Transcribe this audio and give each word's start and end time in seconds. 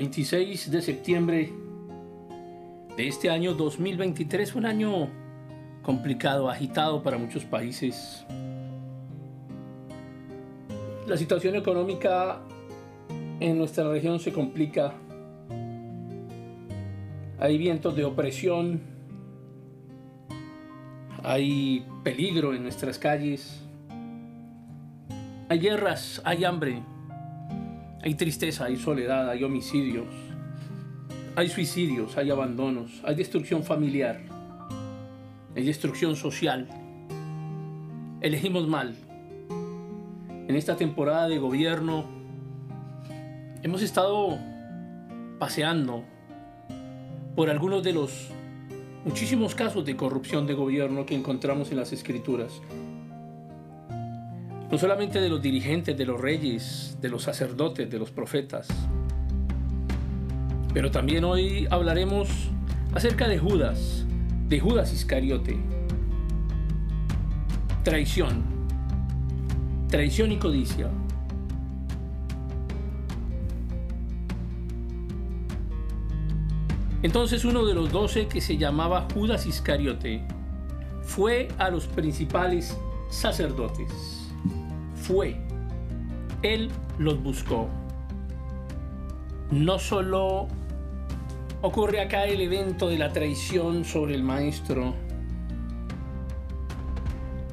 26 0.00 0.70
de 0.70 0.80
septiembre 0.80 1.52
de 2.96 3.06
este 3.06 3.28
año 3.28 3.52
2023, 3.52 4.54
un 4.54 4.64
año 4.64 5.08
complicado, 5.82 6.48
agitado 6.48 7.02
para 7.02 7.18
muchos 7.18 7.44
países. 7.44 8.24
La 11.06 11.18
situación 11.18 11.54
económica 11.54 12.40
en 13.40 13.58
nuestra 13.58 13.90
región 13.90 14.18
se 14.20 14.32
complica. 14.32 14.94
Hay 17.38 17.58
vientos 17.58 17.94
de 17.94 18.06
opresión, 18.06 18.80
hay 21.22 21.84
peligro 22.02 22.54
en 22.54 22.62
nuestras 22.62 22.98
calles, 22.98 23.60
hay 25.50 25.58
guerras, 25.58 26.22
hay 26.24 26.46
hambre, 26.46 26.80
hay 28.02 28.14
tristeza, 28.14 28.64
hay 28.64 28.76
soledad, 28.76 29.28
hay 29.28 29.44
homicidios, 29.44 30.06
hay 31.36 31.48
suicidios, 31.48 32.16
hay 32.16 32.30
abandonos, 32.30 32.90
hay 33.04 33.14
destrucción 33.14 33.62
familiar, 33.62 34.20
hay 35.54 35.64
destrucción 35.64 36.16
social. 36.16 36.68
Elegimos 38.20 38.66
mal. 38.68 38.96
En 40.48 40.56
esta 40.56 40.76
temporada 40.76 41.28
de 41.28 41.38
gobierno 41.38 42.06
hemos 43.62 43.82
estado 43.82 44.38
paseando 45.38 46.04
por 47.36 47.50
algunos 47.50 47.82
de 47.82 47.92
los 47.92 48.28
muchísimos 49.04 49.54
casos 49.54 49.84
de 49.84 49.96
corrupción 49.96 50.46
de 50.46 50.54
gobierno 50.54 51.06
que 51.06 51.14
encontramos 51.14 51.70
en 51.70 51.76
las 51.76 51.92
escrituras. 51.92 52.60
No 54.70 54.78
solamente 54.78 55.20
de 55.20 55.28
los 55.28 55.42
dirigentes, 55.42 55.98
de 55.98 56.06
los 56.06 56.20
reyes, 56.20 56.96
de 57.00 57.08
los 57.08 57.24
sacerdotes, 57.24 57.90
de 57.90 57.98
los 57.98 58.12
profetas. 58.12 58.68
Pero 60.72 60.92
también 60.92 61.24
hoy 61.24 61.66
hablaremos 61.70 62.28
acerca 62.94 63.26
de 63.26 63.36
Judas, 63.36 64.06
de 64.48 64.60
Judas 64.60 64.92
Iscariote. 64.92 65.58
Traición. 67.82 68.44
Traición 69.88 70.30
y 70.30 70.36
codicia. 70.36 70.88
Entonces 77.02 77.44
uno 77.44 77.66
de 77.66 77.74
los 77.74 77.90
doce 77.90 78.28
que 78.28 78.40
se 78.40 78.56
llamaba 78.56 79.08
Judas 79.14 79.46
Iscariote 79.46 80.22
fue 81.02 81.48
a 81.58 81.70
los 81.70 81.88
principales 81.88 82.78
sacerdotes 83.08 84.19
fue. 85.10 85.36
Él 86.42 86.70
los 86.98 87.20
buscó. 87.22 87.68
No 89.50 89.78
solo 89.78 90.46
ocurre 91.62 92.00
acá 92.00 92.24
el 92.26 92.40
evento 92.40 92.88
de 92.88 92.98
la 92.98 93.12
traición 93.12 93.84
sobre 93.84 94.14
el 94.14 94.22
maestro, 94.22 94.94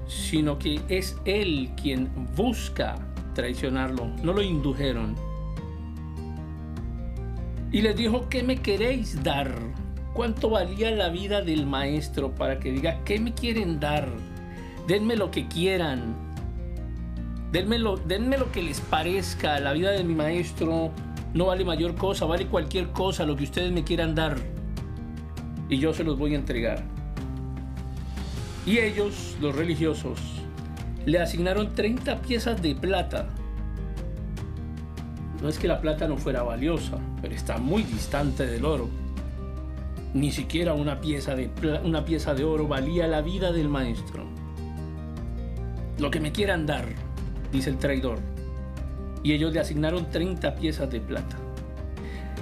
sino 0.08 0.60
que 0.60 0.80
es 0.88 1.18
él 1.26 1.72
quien 1.82 2.10
busca 2.36 2.96
traicionarlo, 3.34 4.08
no 4.24 4.34
lo 4.34 4.42
indujeron. 4.42 5.16
Y 7.72 7.82
les 7.82 7.96
dijo, 7.96 8.30
¿qué 8.30 8.44
me 8.44 8.58
queréis 8.58 9.24
dar? 9.24 9.54
¿Cuánto 10.14 10.52
valía 10.52 10.92
la 10.92 11.10
vida 11.10 11.42
del 11.42 11.66
maestro 11.66 12.34
para 12.34 12.60
que 12.60 12.72
diga, 12.72 13.04
¿qué 13.04 13.20
me 13.20 13.34
quieren 13.34 13.80
dar? 13.80 14.08
Denme 14.88 15.16
lo 15.16 15.32
que 15.32 15.48
quieran. 15.48 16.27
Denme 17.52 17.80
lo, 17.80 17.96
denme 17.96 18.38
lo 18.38 18.52
que 18.52 18.62
les 18.62 18.82
parezca. 18.82 19.60
La 19.60 19.74
vida 19.74 19.92
de 19.92 20.04
mi 20.04 20.14
maestro 20.16 20.92
no 21.34 21.46
vale 21.46 21.64
mayor 21.64 21.96
cosa, 21.96 22.26
vale 22.26 22.48
cualquier 22.48 22.90
cosa, 22.90 23.26
lo 23.26 23.36
que 23.36 23.46
ustedes 23.46 23.72
me 23.72 23.84
quieran 23.84 24.16
dar. 24.16 24.38
Y 25.70 25.78
yo 25.78 25.94
se 25.94 26.04
los 26.04 26.18
voy 26.18 26.34
a 26.34 26.38
entregar. 26.38 26.84
Y 28.66 28.80
ellos, 28.80 29.38
los 29.40 29.56
religiosos, 29.56 30.20
le 31.06 31.20
asignaron 31.20 31.74
30 31.74 32.22
piezas 32.22 32.62
de 32.62 32.76
plata. 32.76 33.30
No 35.42 35.48
es 35.48 35.58
que 35.58 35.68
la 35.68 35.80
plata 35.80 36.08
no 36.08 36.18
fuera 36.18 36.44
valiosa, 36.44 36.98
pero 37.22 37.34
está 37.34 37.60
muy 37.60 37.84
distante 37.84 38.46
del 38.46 38.66
oro. 38.66 38.90
Ni 40.14 40.32
siquiera 40.32 40.74
una 40.74 41.00
pieza 41.00 41.36
de, 41.36 41.50
una 41.84 42.04
pieza 42.04 42.34
de 42.34 42.44
oro 42.44 42.68
valía 42.68 43.08
la 43.08 43.22
vida 43.22 43.52
del 43.54 43.70
maestro. 43.70 44.26
Lo 45.98 46.12
que 46.12 46.20
me 46.20 46.32
quieran 46.32 46.66
dar 46.66 47.07
dice 47.52 47.70
el 47.70 47.78
traidor. 47.78 48.20
Y 49.24 49.34
ellos 49.34 49.54
le 49.54 49.60
asignaron 49.60 50.10
30 50.10 50.56
piezas 50.56 50.90
de 50.90 51.00
plata. 51.00 51.38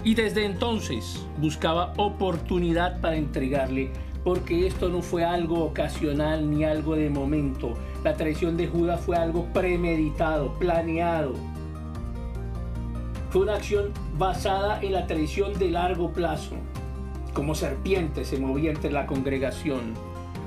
Y 0.03 0.13
desde 0.13 0.45
entonces 0.45 1.25
buscaba 1.38 1.93
oportunidad 1.97 3.01
para 3.01 3.15
entregarle, 3.15 3.89
porque 4.23 4.67
esto 4.67 4.89
no 4.89 5.01
fue 5.01 5.23
algo 5.23 5.63
ocasional 5.63 6.49
ni 6.49 6.63
algo 6.63 6.95
de 6.95 7.09
momento. 7.09 7.73
La 8.03 8.15
traición 8.15 8.55
de 8.55 8.67
Judas 8.67 9.01
fue 9.01 9.17
algo 9.17 9.45
premeditado, 9.51 10.53
planeado. 10.59 11.33
Fue 13.31 13.41
una 13.41 13.55
acción 13.55 13.91
basada 14.17 14.79
en 14.81 14.94
la 14.94 15.07
traición 15.07 15.57
de 15.57 15.69
largo 15.69 16.13
plazo. 16.13 16.55
Como 17.33 17.55
serpiente 17.55 18.25
se 18.25 18.38
movía 18.38 18.71
entre 18.71 18.91
la 18.91 19.07
congregación, 19.07 19.94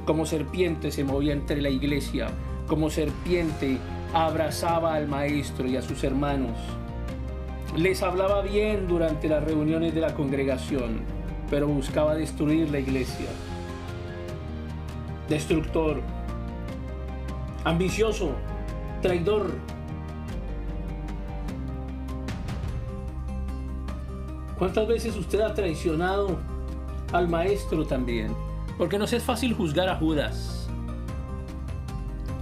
como 0.06 0.24
serpiente 0.24 0.91
se 0.91 1.04
movía 1.04 1.32
entre 1.32 1.60
la 1.60 1.68
iglesia, 1.68 2.28
como 2.66 2.88
serpiente 2.88 3.78
abrazaba 4.12 4.94
al 4.94 5.08
maestro 5.08 5.66
y 5.66 5.76
a 5.76 5.82
sus 5.82 6.02
hermanos. 6.04 6.56
Les 7.76 8.02
hablaba 8.02 8.42
bien 8.42 8.88
durante 8.88 9.28
las 9.28 9.44
reuniones 9.44 9.94
de 9.94 10.00
la 10.00 10.14
congregación, 10.14 11.00
pero 11.50 11.69
buscaba 11.69 12.14
destruir 12.14 12.70
la 12.70 12.78
iglesia. 12.78 13.28
Destructor, 15.28 16.00
ambicioso, 17.64 18.32
traidor. 19.02 19.52
¿Cuántas 24.58 24.88
veces 24.88 25.16
usted 25.16 25.41
ha 25.41 25.54
traicionado 25.54 26.38
al 27.12 27.28
maestro 27.28 27.86
también? 27.86 28.34
Porque 28.76 28.98
nos 28.98 29.12
es 29.12 29.22
fácil 29.22 29.54
juzgar 29.54 29.88
a 29.88 29.97
Judas 29.97 30.67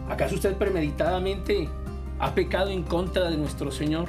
¿Acaso 0.09 0.37
usted 0.37 0.56
premeditadamente 0.56 1.69
ha 2.19 2.34
pecado 2.34 2.71
en 2.71 2.83
contra 2.83 3.28
de 3.28 3.37
nuestro 3.37 3.71
Señor? 3.71 4.09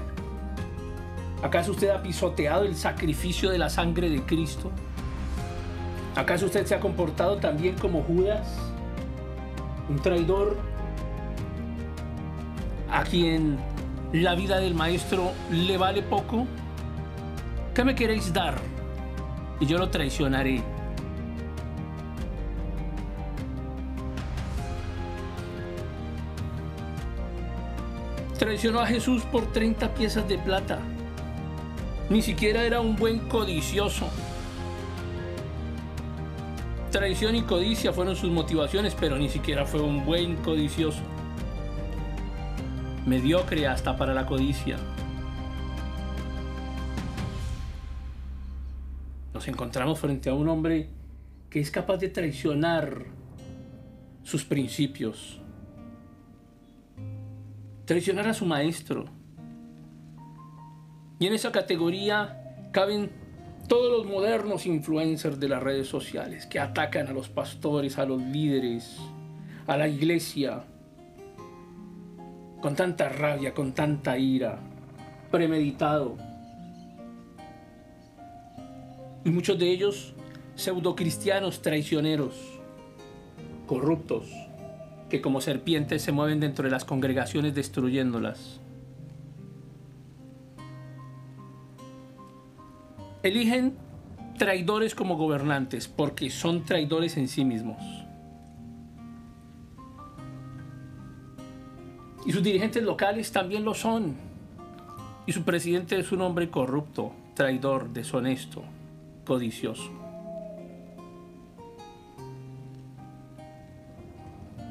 ¿Acaso 1.41 1.71
usted 1.71 1.89
ha 1.89 2.01
pisoteado 2.01 2.63
el 2.63 2.75
sacrificio 2.75 3.49
de 3.49 3.57
la 3.57 3.69
sangre 3.69 4.09
de 4.09 4.21
Cristo? 4.23 4.71
¿Acaso 6.15 6.45
usted 6.45 6.65
se 6.65 6.75
ha 6.75 6.79
comportado 6.79 7.37
también 7.37 7.75
como 7.75 8.03
Judas? 8.03 8.47
Un 9.89 9.99
traidor 9.99 10.57
a 12.91 13.03
quien 13.03 13.57
la 14.13 14.35
vida 14.35 14.59
del 14.59 14.73
maestro 14.73 15.31
le 15.51 15.77
vale 15.77 16.01
poco. 16.01 16.45
¿Qué 17.73 17.83
me 17.83 17.95
queréis 17.95 18.33
dar? 18.33 18.55
Y 19.59 19.65
yo 19.65 19.77
lo 19.77 19.89
traicionaré. 19.89 20.76
Traicionó 28.37 28.79
a 28.81 28.85
Jesús 28.85 29.23
por 29.23 29.51
30 29.51 29.95
piezas 29.95 30.27
de 30.27 30.37
plata. 30.37 30.79
Ni 32.09 32.21
siquiera 32.21 32.63
era 32.63 32.81
un 32.81 32.95
buen 32.95 33.27
codicioso. 33.27 34.07
Traición 36.91 37.35
y 37.35 37.41
codicia 37.41 37.91
fueron 37.91 38.15
sus 38.15 38.31
motivaciones, 38.31 38.95
pero 38.97 39.17
ni 39.17 39.27
siquiera 39.27 39.65
fue 39.65 39.81
un 39.81 40.05
buen 40.05 40.35
codicioso. 40.37 41.01
Mediocre 43.07 43.67
hasta 43.67 43.97
para 43.97 44.13
la 44.13 44.25
codicia. 44.25 44.77
Nos 49.33 49.47
encontramos 49.47 49.99
frente 49.99 50.29
a 50.29 50.33
un 50.33 50.47
hombre 50.47 50.89
que 51.49 51.59
es 51.59 51.71
capaz 51.71 51.97
de 51.97 52.09
traicionar 52.09 53.05
sus 54.23 54.43
principios, 54.45 55.41
traicionar 57.87 58.27
a 58.27 58.33
su 58.33 58.45
maestro. 58.45 59.05
Y 61.19 61.25
en 61.25 61.33
esa 61.33 61.53
categoría 61.53 62.69
caben 62.71 63.09
todos 63.69 63.97
los 63.97 64.05
modernos 64.05 64.65
influencers 64.65 65.39
de 65.39 65.47
las 65.47 65.63
redes 65.63 65.87
sociales 65.87 66.45
que 66.45 66.59
atacan 66.59 67.07
a 67.07 67.13
los 67.13 67.29
pastores, 67.29 67.97
a 67.97 68.05
los 68.05 68.21
líderes, 68.21 68.97
a 69.67 69.77
la 69.77 69.87
iglesia, 69.87 70.65
con 72.61 72.75
tanta 72.75 73.07
rabia, 73.07 73.53
con 73.53 73.71
tanta 73.71 74.17
ira, 74.17 74.59
premeditado. 75.31 76.17
Y 79.23 79.29
muchos 79.29 79.57
de 79.57 79.71
ellos 79.71 80.13
pseudocristianos 80.55 81.61
traicioneros, 81.61 82.35
corruptos, 83.65 84.29
que 85.09 85.21
como 85.21 85.41
serpientes 85.41 86.01
se 86.01 86.11
mueven 86.11 86.39
dentro 86.39 86.65
de 86.65 86.71
las 86.71 86.85
congregaciones 86.85 87.55
destruyéndolas. 87.55 88.59
Eligen 93.23 93.75
traidores 94.37 94.95
como 94.95 95.17
gobernantes 95.17 95.87
porque 95.87 96.29
son 96.29 96.63
traidores 96.63 97.17
en 97.17 97.27
sí 97.27 97.43
mismos. 97.43 97.81
Y 102.25 102.33
sus 102.33 102.43
dirigentes 102.43 102.83
locales 102.83 103.31
también 103.31 103.63
lo 103.63 103.73
son. 103.73 104.15
Y 105.25 105.31
su 105.31 105.43
presidente 105.43 105.97
es 105.97 106.11
un 106.11 106.21
hombre 106.21 106.49
corrupto, 106.49 107.13
traidor, 107.35 107.89
deshonesto, 107.89 108.63
codicioso. 109.25 110.06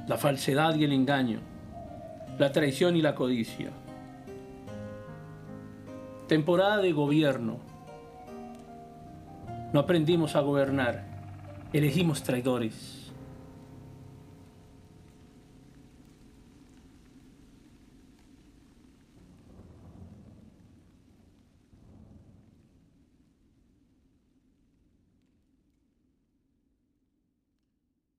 La 0.06 0.16
falsedad 0.16 0.76
y 0.76 0.84
el 0.84 0.92
engaño, 0.92 1.40
la 2.38 2.52
traición 2.52 2.96
y 2.96 3.02
la 3.02 3.16
codicia. 3.16 3.70
Temporada 6.28 6.78
de 6.78 6.92
gobierno. 6.92 7.58
No 9.72 9.80
aprendimos 9.80 10.36
a 10.36 10.40
gobernar, 10.40 11.04
elegimos 11.72 12.22
traidores. 12.22 13.05